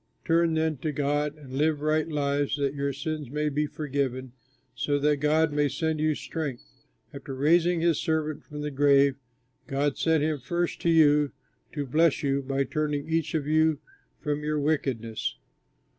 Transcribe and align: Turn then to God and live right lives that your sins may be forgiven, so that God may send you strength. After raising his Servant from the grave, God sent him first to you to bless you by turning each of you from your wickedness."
Turn 0.25 0.55
then 0.55 0.77
to 0.77 0.91
God 0.91 1.37
and 1.37 1.53
live 1.53 1.79
right 1.81 2.07
lives 2.07 2.57
that 2.57 2.73
your 2.73 2.91
sins 2.91 3.29
may 3.29 3.49
be 3.49 3.67
forgiven, 3.67 4.31
so 4.73 4.97
that 4.97 5.17
God 5.17 5.53
may 5.53 5.69
send 5.69 5.99
you 5.99 6.15
strength. 6.15 6.63
After 7.13 7.35
raising 7.35 7.81
his 7.81 7.99
Servant 7.99 8.43
from 8.43 8.61
the 8.61 8.71
grave, 8.71 9.17
God 9.67 9.99
sent 9.99 10.23
him 10.23 10.39
first 10.39 10.81
to 10.81 10.89
you 10.89 11.33
to 11.73 11.85
bless 11.85 12.23
you 12.23 12.41
by 12.41 12.63
turning 12.63 13.07
each 13.07 13.35
of 13.35 13.45
you 13.45 13.77
from 14.19 14.43
your 14.43 14.57
wickedness." 14.59 15.37